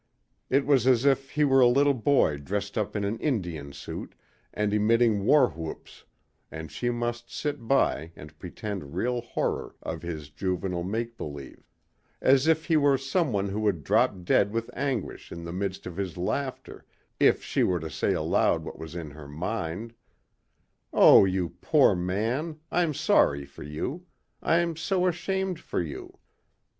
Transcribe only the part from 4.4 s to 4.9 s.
and